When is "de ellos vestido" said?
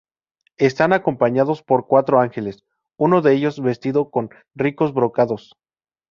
3.21-4.09